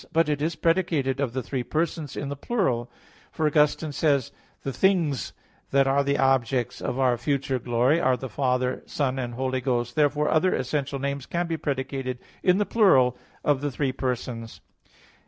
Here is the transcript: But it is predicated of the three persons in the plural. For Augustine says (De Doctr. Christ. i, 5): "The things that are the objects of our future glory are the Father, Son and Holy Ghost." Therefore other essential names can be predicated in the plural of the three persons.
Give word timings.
But 0.11 0.29
it 0.29 0.41
is 0.41 0.55
predicated 0.55 1.19
of 1.19 1.33
the 1.33 1.43
three 1.43 1.61
persons 1.61 2.17
in 2.17 2.29
the 2.29 2.35
plural. 2.35 2.89
For 3.31 3.45
Augustine 3.45 3.91
says 3.91 4.31
(De 4.31 4.31
Doctr. 4.31 4.33
Christ. 4.33 4.33
i, 4.33 4.57
5): 4.63 4.63
"The 4.63 4.79
things 4.79 5.33
that 5.69 5.87
are 5.87 6.03
the 6.03 6.17
objects 6.17 6.81
of 6.81 6.97
our 6.97 7.17
future 7.19 7.59
glory 7.59 8.01
are 8.01 8.17
the 8.17 8.27
Father, 8.27 8.81
Son 8.87 9.19
and 9.19 9.35
Holy 9.35 9.61
Ghost." 9.61 9.95
Therefore 9.95 10.27
other 10.29 10.55
essential 10.55 10.97
names 10.97 11.27
can 11.27 11.45
be 11.45 11.55
predicated 11.55 12.17
in 12.41 12.57
the 12.57 12.65
plural 12.65 13.15
of 13.43 13.61
the 13.61 13.69
three 13.69 13.91
persons. 13.91 14.59